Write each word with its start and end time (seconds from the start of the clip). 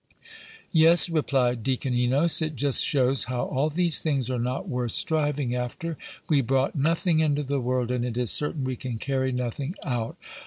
"Yes," 0.71 1.09
replied 1.09 1.61
Deacon 1.61 1.93
Enos, 1.93 2.41
"it 2.41 2.55
just 2.55 2.83
shows 2.83 3.25
how 3.25 3.43
all 3.43 3.69
these 3.69 3.99
things 3.99 4.31
are 4.31 4.39
not 4.39 4.67
worth 4.67 4.93
striving 4.93 5.53
after. 5.53 5.95
We 6.27 6.41
brought 6.41 6.73
nothing 6.75 7.19
into 7.19 7.43
the 7.43 7.59
world, 7.61 7.91
and 7.91 8.03
it 8.03 8.17
is 8.17 8.31
certain 8.31 8.63
we 8.63 8.77
can 8.77 8.97
carry 8.97 9.31
nothing 9.31 9.75
out." 9.83 10.17